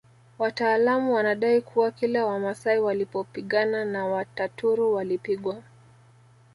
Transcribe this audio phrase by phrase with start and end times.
[0.39, 5.63] Wataalamu wanadai kuwa kila Wamasai walipopigana na Wataturu walipigwa